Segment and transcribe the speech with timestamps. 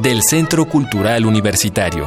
[0.00, 2.06] del Centro Cultural Universitario.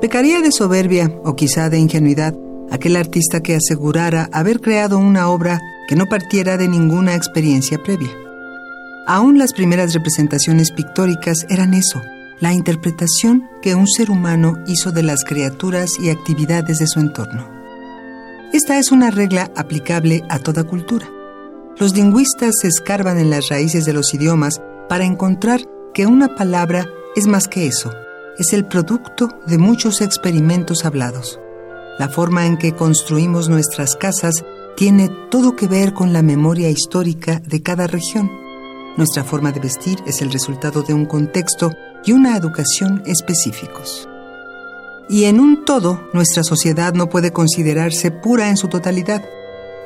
[0.00, 2.34] Pecaría de soberbia o quizá de ingenuidad
[2.70, 8.10] aquel artista que asegurara haber creado una obra que no partiera de ninguna experiencia previa.
[9.06, 12.00] Aún las primeras representaciones pictóricas eran eso,
[12.40, 17.57] la interpretación que un ser humano hizo de las criaturas y actividades de su entorno.
[18.50, 21.06] Esta es una regla aplicable a toda cultura.
[21.76, 25.60] Los lingüistas se escarban en las raíces de los idiomas para encontrar
[25.92, 27.92] que una palabra es más que eso,
[28.38, 31.38] es el producto de muchos experimentos hablados.
[31.98, 34.42] La forma en que construimos nuestras casas
[34.76, 38.30] tiene todo que ver con la memoria histórica de cada región.
[38.96, 41.70] Nuestra forma de vestir es el resultado de un contexto
[42.02, 44.08] y una educación específicos.
[45.08, 49.24] Y en un todo, nuestra sociedad no puede considerarse pura en su totalidad,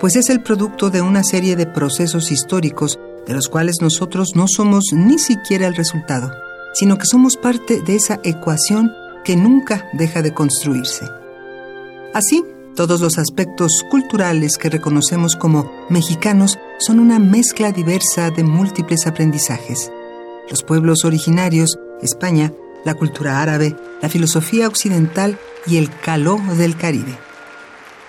[0.01, 4.47] pues es el producto de una serie de procesos históricos de los cuales nosotros no
[4.49, 6.33] somos ni siquiera el resultado,
[6.75, 8.91] sino que somos parte de esa ecuación
[9.25, 11.07] que nunca deja de construirse.
[12.13, 12.45] Así,
[12.75, 19.93] todos los aspectos culturales que reconocemos como mexicanos son una mezcla diversa de múltiples aprendizajes.
[20.51, 22.53] Los pueblos originarios, España,
[22.85, 27.17] la cultura árabe, la filosofía occidental y el caló del Caribe.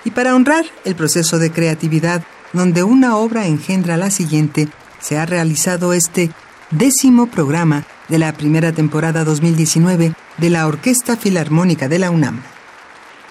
[0.06, 4.70] Y para honrar el proceso de creatividad donde una obra engendra la siguiente,
[5.00, 6.32] se ha realizado este
[6.72, 12.42] décimo programa de la primera temporada 2019 de la Orquesta Filarmónica de la UNAM.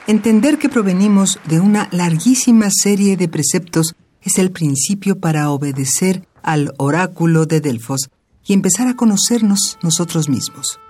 [0.07, 6.73] Entender que provenimos de una larguísima serie de preceptos es el principio para obedecer al
[6.79, 8.11] oráculo de Delfos
[8.45, 10.81] y empezar a conocernos nosotros mismos.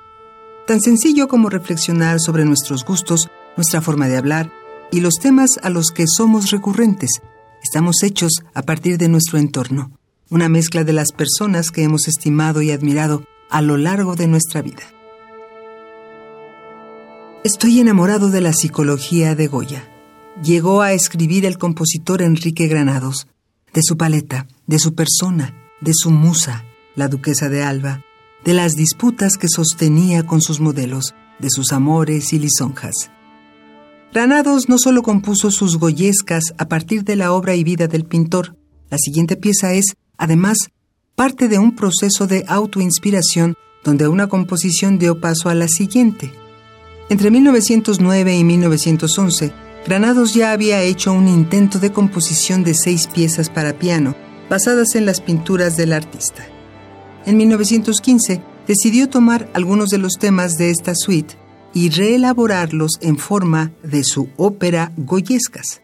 [0.67, 4.53] Tan sencillo como reflexionar sobre nuestros gustos, nuestra forma de hablar
[4.93, 7.21] y los temas a los que somos recurrentes.
[7.63, 9.91] Estamos hechos a partir de nuestro entorno,
[10.31, 14.63] una mezcla de las personas que hemos estimado y admirado a lo largo de nuestra
[14.63, 14.83] vida.
[17.43, 19.89] Estoy enamorado de la psicología de Goya.
[20.45, 23.27] Llegó a escribir el compositor Enrique Granados,
[23.75, 26.65] de su paleta, de su persona, de su musa,
[26.95, 28.05] la duquesa de Alba,
[28.45, 33.11] de las disputas que sostenía con sus modelos, de sus amores y lisonjas.
[34.13, 38.57] Granados no solo compuso sus goyescas a partir de la obra y vida del pintor,
[38.91, 40.59] la siguiente pieza es, además,
[41.15, 43.55] parte de un proceso de autoinspiración
[43.85, 46.33] donde una composición dio paso a la siguiente.
[47.09, 49.53] Entre 1909 y 1911,
[49.87, 54.15] Granados ya había hecho un intento de composición de seis piezas para piano,
[54.49, 56.47] basadas en las pinturas del artista.
[57.25, 61.37] En 1915 decidió tomar algunos de los temas de esta suite
[61.73, 65.83] y reelaborarlos en forma de su ópera Goyescas.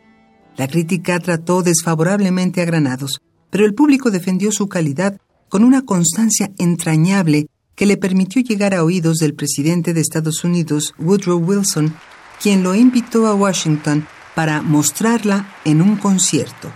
[0.57, 5.19] La crítica trató desfavorablemente a Granados, pero el público defendió su calidad
[5.49, 10.95] con una constancia entrañable que le permitió llegar a oídos del presidente de Estados Unidos,
[10.99, 11.95] Woodrow Wilson,
[12.43, 16.71] quien lo invitó a Washington para mostrarla en un concierto.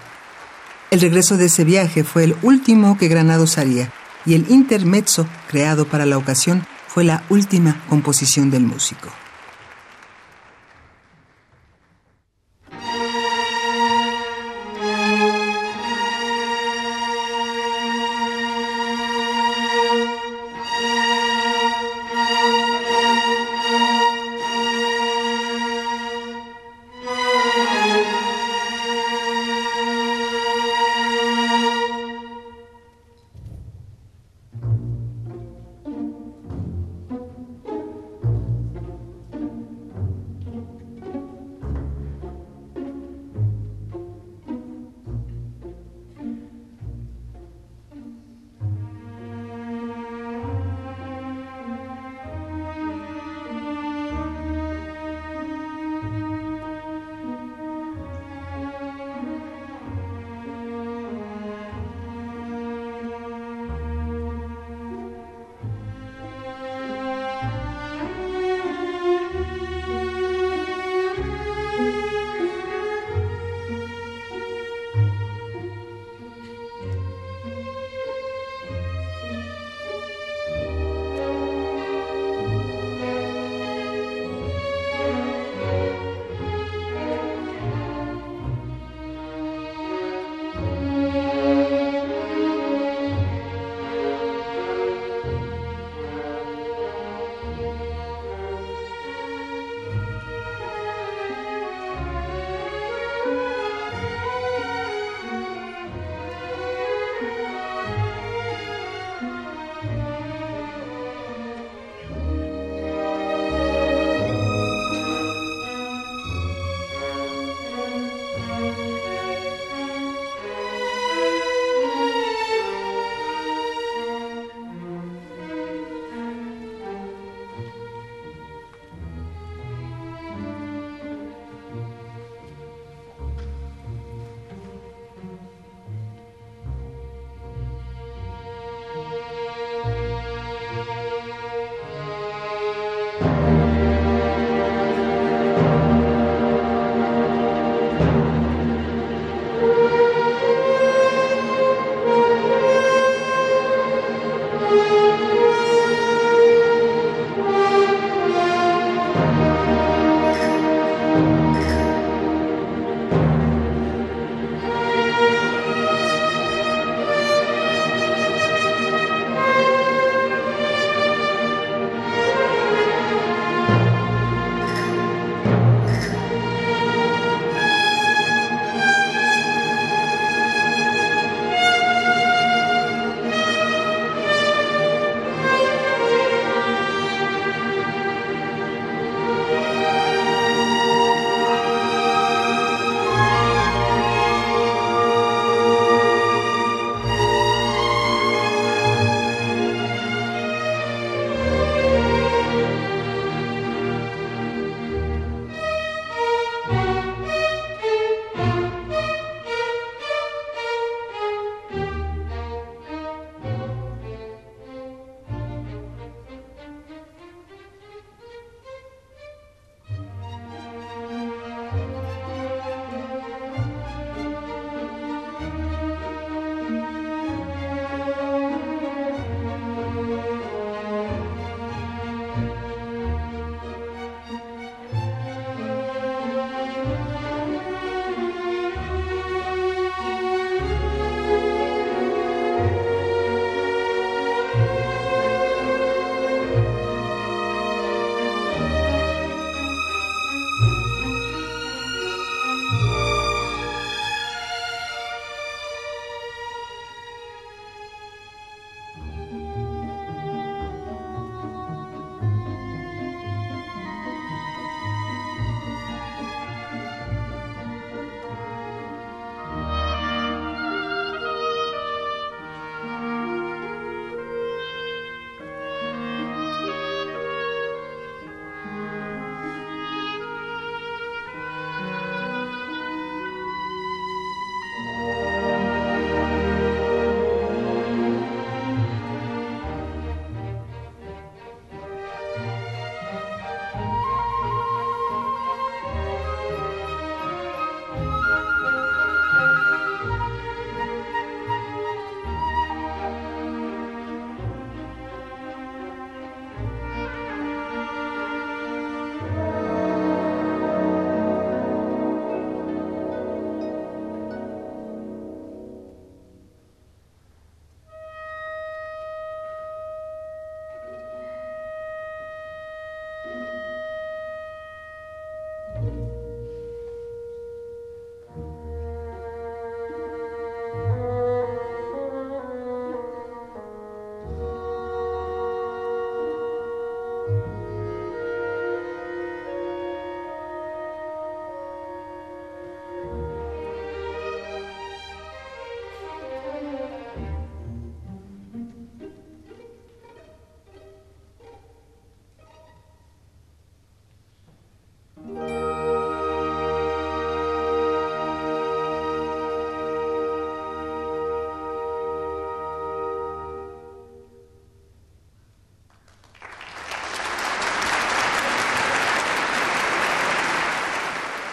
[0.93, 3.93] El regreso de ese viaje fue el último que Granados haría,
[4.25, 9.09] y el intermezzo creado para la ocasión fue la última composición del músico.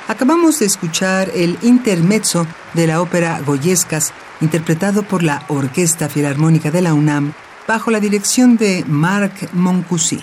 [0.10, 4.12] Acabamos de escuchar el intermezzo de la ópera Goyescas,
[4.42, 7.34] interpretado por la Orquesta Filarmónica de la UNAM,
[7.68, 10.20] bajo la dirección de Marc Moncoussi.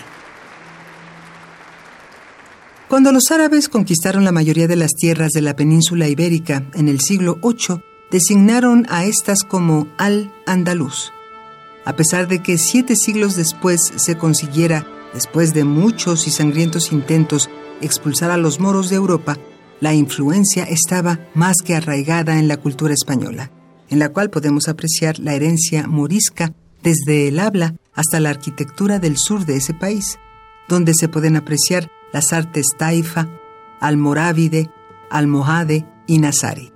[2.89, 6.99] Cuando los árabes conquistaron la mayoría de las tierras de la península ibérica en el
[6.99, 11.13] siglo VIII, designaron a estas como Al-Andalus.
[11.85, 17.49] A pesar de que siete siglos después se consiguiera, después de muchos y sangrientos intentos,
[17.79, 19.37] expulsar a los moros de Europa,
[19.79, 23.51] la influencia estaba más que arraigada en la cultura española,
[23.89, 26.53] en la cual podemos apreciar la herencia morisca
[26.83, 30.19] desde el habla hasta la arquitectura del sur de ese país,
[30.67, 33.27] donde se pueden apreciar las artes taifa,
[33.79, 34.69] almorávide,
[35.09, 36.71] almohade y nazari.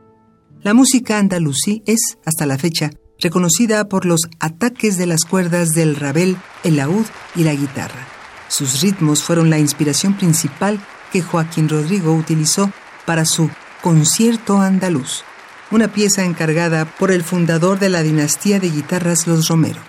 [0.62, 5.96] La música andalusí es, hasta la fecha, reconocida por los ataques de las cuerdas del
[5.96, 7.06] rabel, el laúd
[7.36, 8.08] y la guitarra.
[8.48, 10.80] Sus ritmos fueron la inspiración principal
[11.12, 12.72] que Joaquín Rodrigo utilizó
[13.06, 13.50] para su
[13.82, 15.24] Concierto Andaluz,
[15.72, 19.82] una pieza encargada por el fundador de la dinastía de guitarras Los Romero,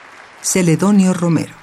[0.42, 1.62] Celedonio Romero.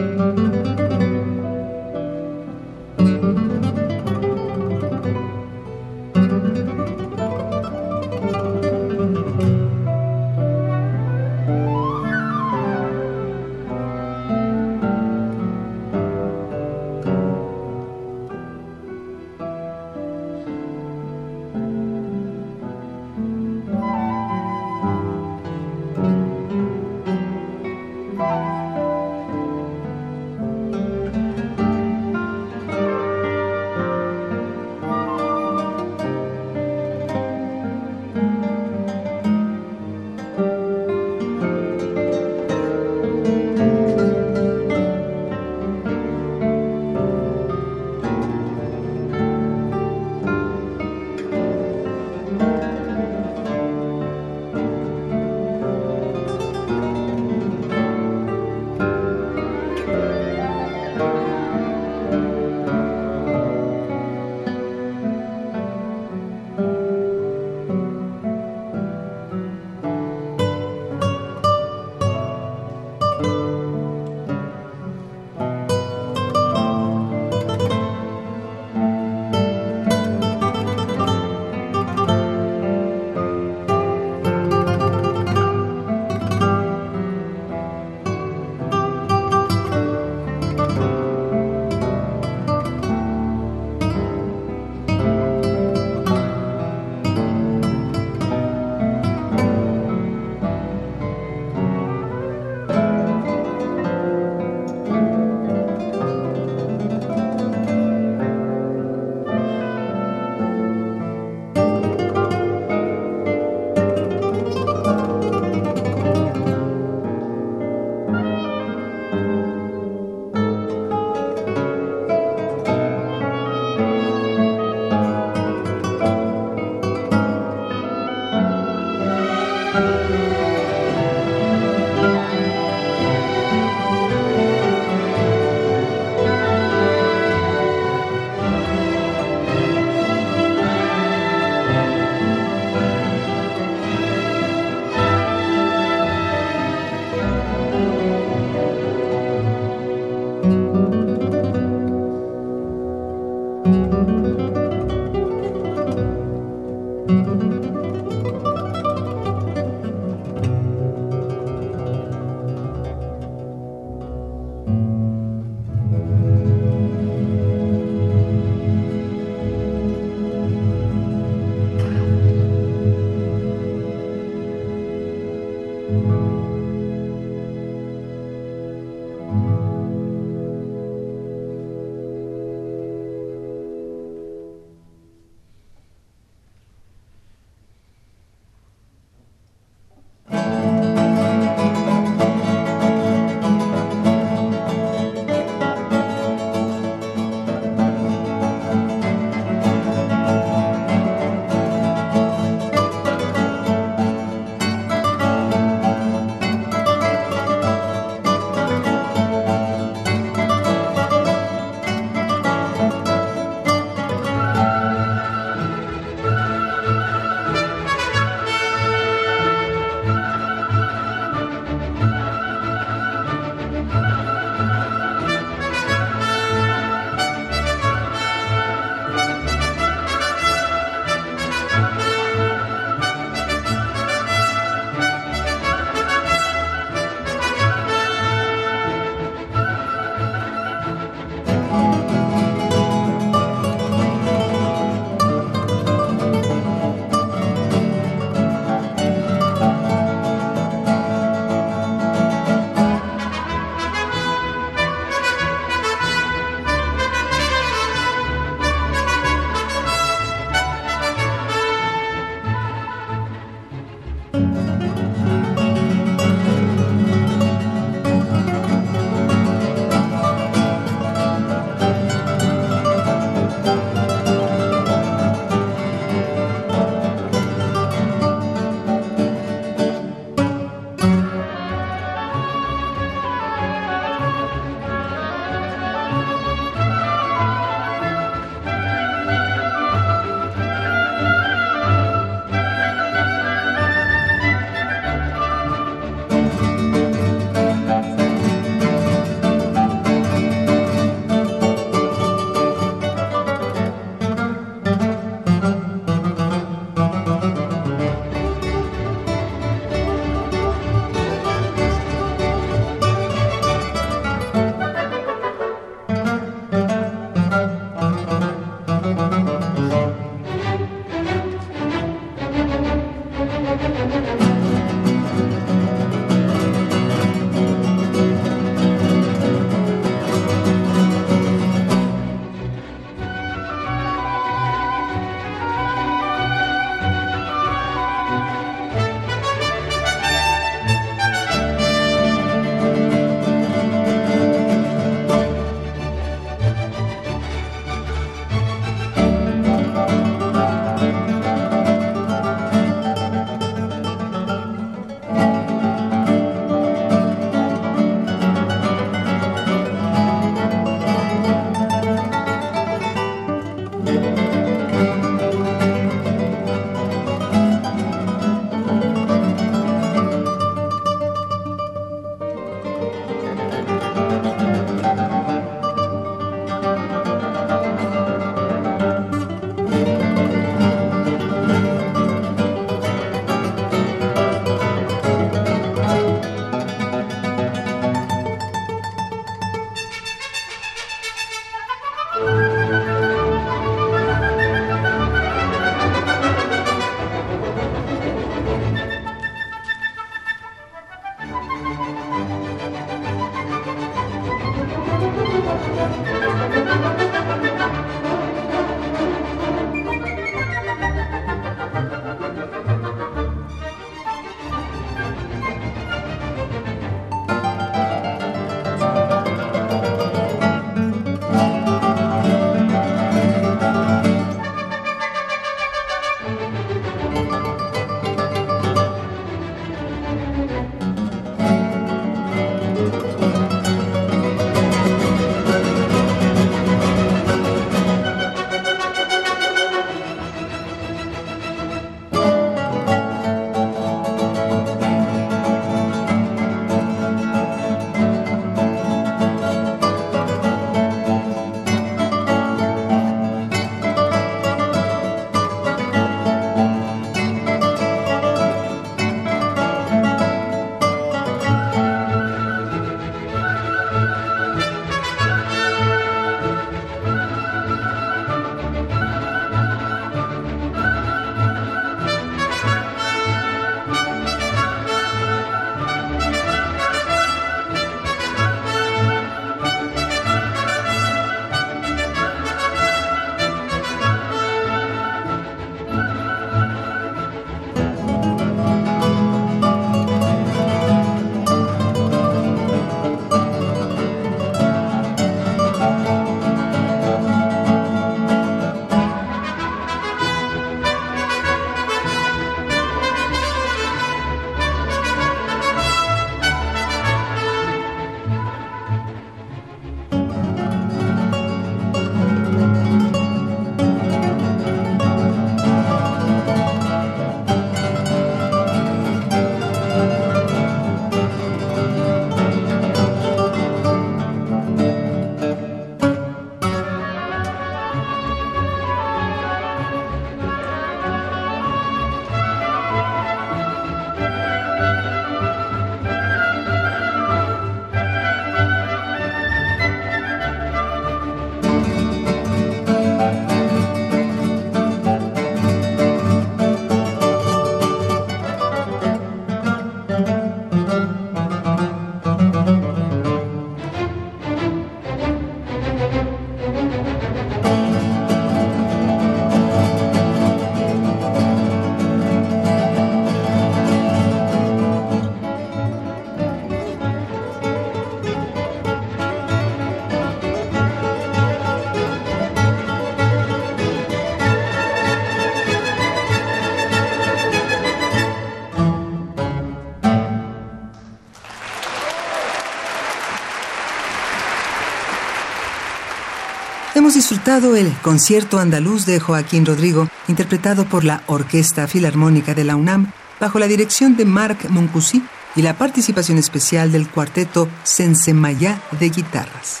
[587.52, 593.30] El concierto andaluz de Joaquín Rodrigo, interpretado por la Orquesta Filarmónica de la UNAM,
[593.60, 595.42] bajo la dirección de Marc Moncousy
[595.76, 600.00] y la participación especial del cuarteto Sensemayá de guitarras.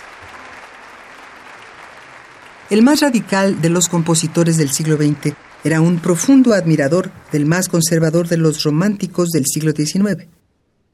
[2.70, 7.68] El más radical de los compositores del siglo XX era un profundo admirador del más
[7.68, 10.26] conservador de los románticos del siglo XIX.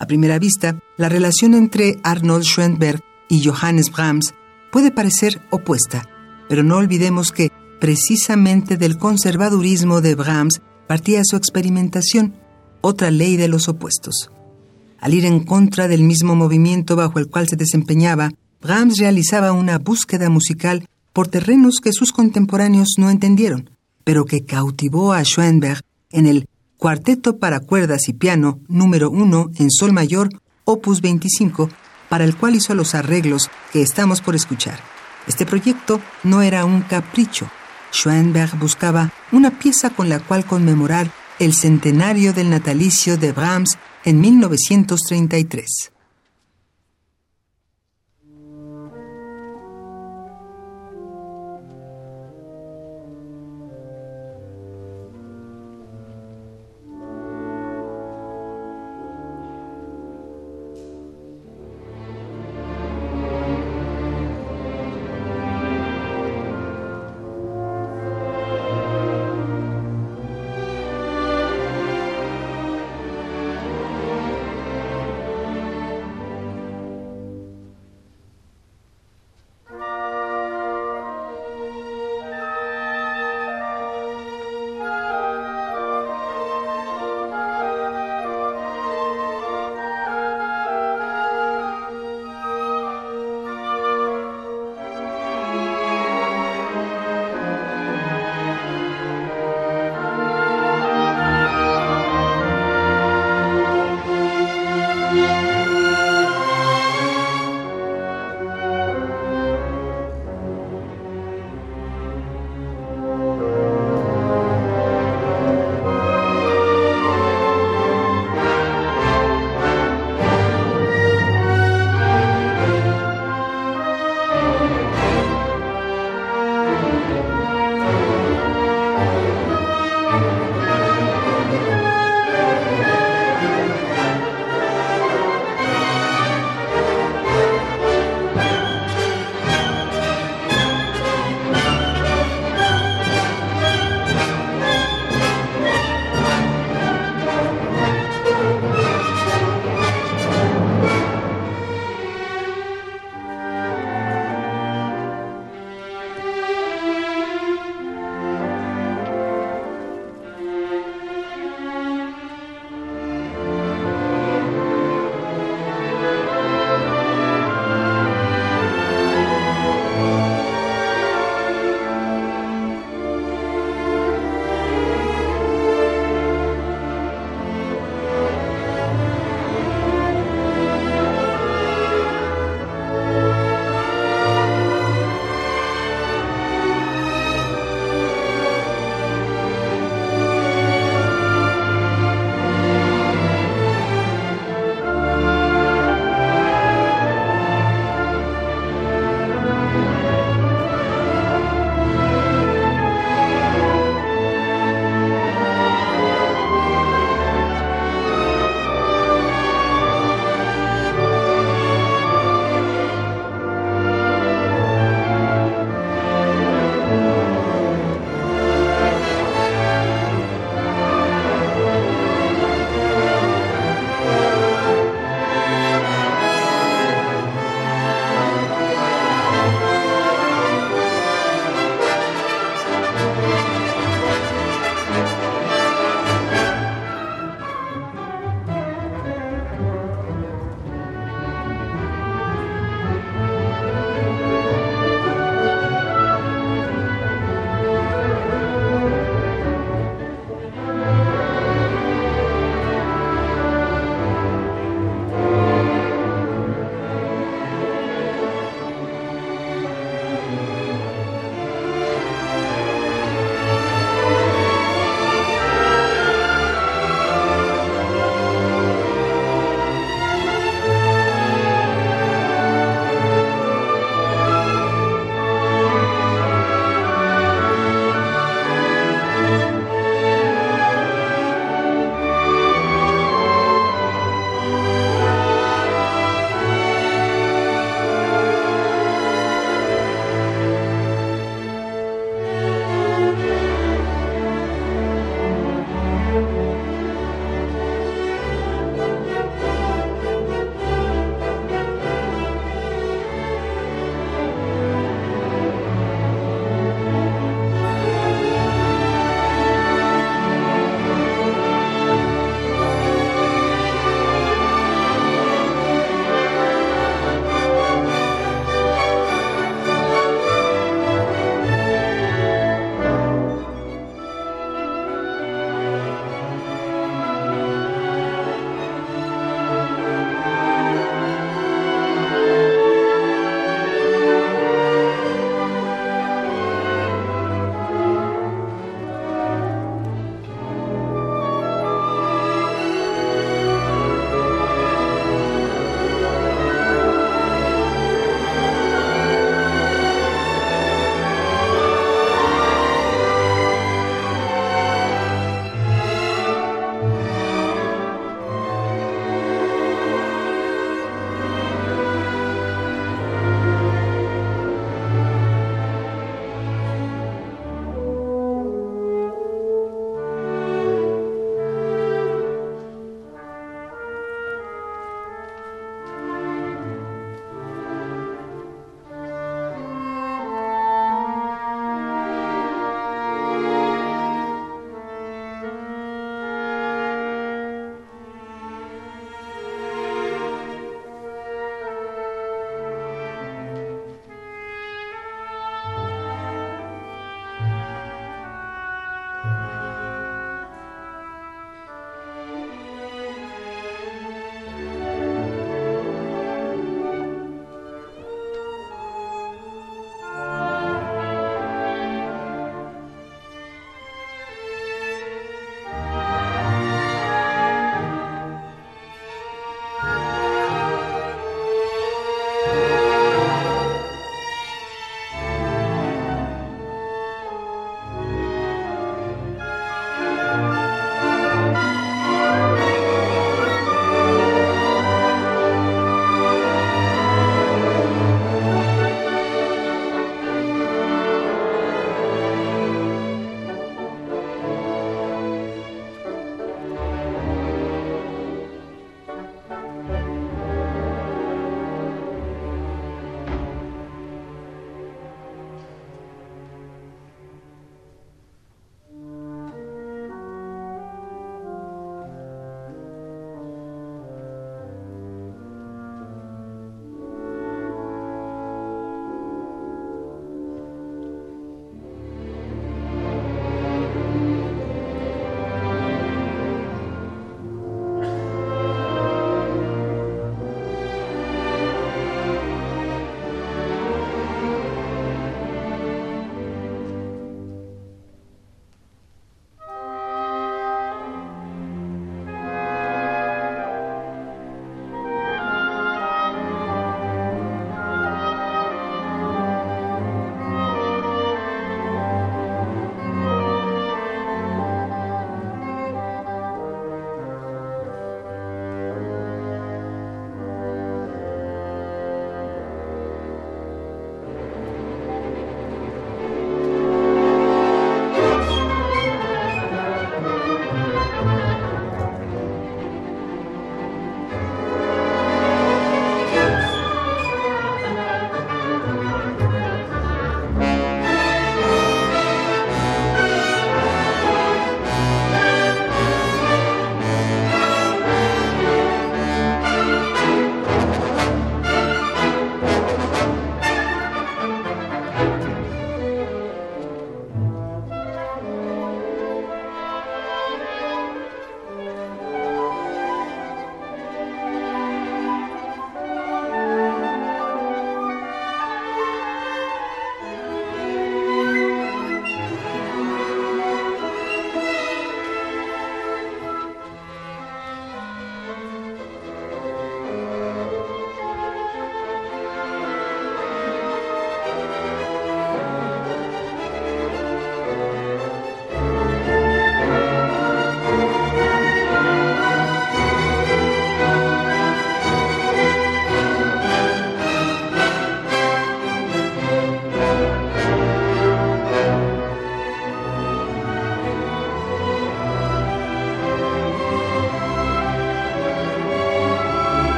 [0.00, 4.34] A primera vista, la relación entre Arnold Schoenberg y Johannes Brahms
[4.72, 6.09] puede parecer opuesta,
[6.50, 12.34] pero no olvidemos que precisamente del conservadurismo de Brahms partía su experimentación,
[12.80, 14.32] otra ley de los opuestos.
[14.98, 19.78] Al ir en contra del mismo movimiento bajo el cual se desempeñaba, Brahms realizaba una
[19.78, 23.70] búsqueda musical por terrenos que sus contemporáneos no entendieron,
[24.02, 26.48] pero que cautivó a Schoenberg en el
[26.78, 30.30] Cuarteto para cuerdas y piano número 1 en sol mayor,
[30.64, 31.68] opus 25,
[32.08, 34.80] para el cual hizo los arreglos que estamos por escuchar.
[35.26, 37.50] Este proyecto no era un capricho.
[37.92, 44.20] Schoenberg buscaba una pieza con la cual conmemorar el centenario del natalicio de Brahms en
[44.20, 45.92] 1933.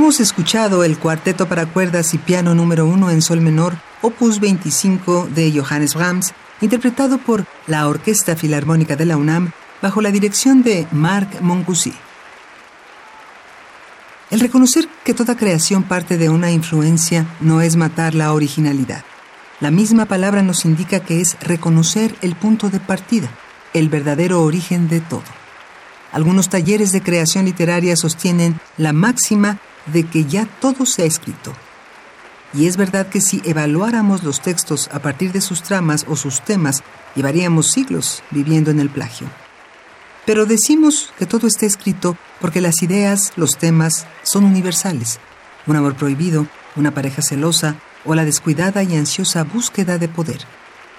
[0.00, 5.28] Hemos escuchado el cuarteto para cuerdas y piano número 1 en sol menor, opus 25
[5.34, 6.32] de Johannes Brahms,
[6.62, 9.52] interpretado por la Orquesta Filarmónica de la UNAM
[9.82, 11.92] bajo la dirección de Marc Moncoussi.
[14.30, 19.04] El reconocer que toda creación parte de una influencia no es matar la originalidad.
[19.60, 23.28] La misma palabra nos indica que es reconocer el punto de partida,
[23.74, 25.24] el verdadero origen de todo.
[26.10, 29.60] Algunos talleres de creación literaria sostienen la máxima
[29.92, 31.52] de que ya todo se ha escrito.
[32.52, 36.40] Y es verdad que si evaluáramos los textos a partir de sus tramas o sus
[36.40, 36.82] temas,
[37.14, 39.28] llevaríamos siglos viviendo en el plagio.
[40.26, 45.20] Pero decimos que todo está escrito porque las ideas, los temas, son universales.
[45.66, 46.46] Un amor prohibido,
[46.76, 50.40] una pareja celosa o la descuidada y ansiosa búsqueda de poder.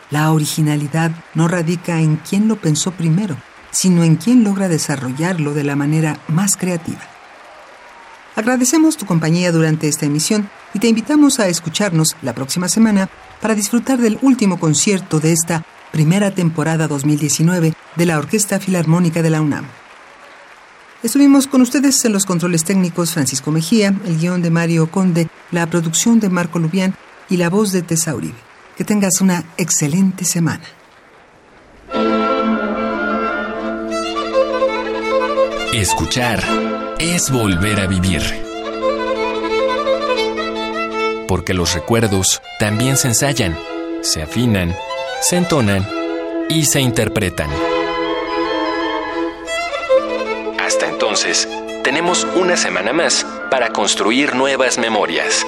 [0.09, 3.37] La originalidad no radica en quién lo pensó primero,
[3.71, 7.10] sino en quién logra desarrollarlo de la manera más creativa.
[8.41, 13.07] Agradecemos tu compañía durante esta emisión y te invitamos a escucharnos la próxima semana
[13.39, 19.29] para disfrutar del último concierto de esta primera temporada 2019 de la Orquesta Filarmónica de
[19.29, 19.65] la UNAM.
[21.03, 25.67] Estuvimos con ustedes en los controles técnicos Francisco Mejía, el guion de Mario Conde, la
[25.67, 26.95] producción de Marco Lubián
[27.29, 28.33] y la voz de Tessa Uribe.
[28.75, 30.63] Que tengas una excelente semana.
[35.73, 36.70] Escuchar
[37.01, 38.21] es volver a vivir.
[41.27, 43.57] Porque los recuerdos también se ensayan,
[44.01, 44.75] se afinan,
[45.19, 45.87] se entonan
[46.47, 47.49] y se interpretan.
[50.59, 51.49] Hasta entonces,
[51.83, 55.43] tenemos una semana más para construir nuevas memorias.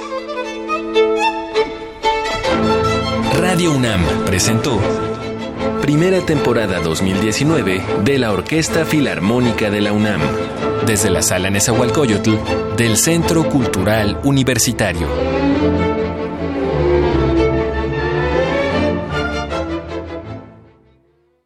[3.38, 4.80] Radio UNAM presentó
[5.84, 10.22] Primera temporada 2019 de la Orquesta Filarmónica de la UNAM,
[10.86, 12.36] desde la Sala Nezahualcóyotl
[12.74, 15.06] del Centro Cultural Universitario.